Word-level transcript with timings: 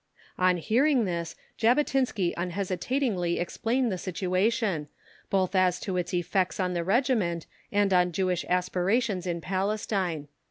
On 0.39 0.57
hearing 0.57 1.05
this, 1.05 1.35
Jabotinsky 1.59 2.33
unhesitatingly 2.35 3.37
explained 3.37 3.91
the 3.91 3.99
situation, 3.99 4.87
both 5.29 5.53
as 5.53 5.79
to 5.81 5.95
its 5.95 6.11
effects 6.11 6.59
on 6.59 6.73
the 6.73 6.83
Regiment 6.83 7.45
and 7.71 7.93
on 7.93 8.11
Jewish 8.11 8.43
aspirations 8.49 9.27
in 9.27 9.41
Palestine. 9.41 10.27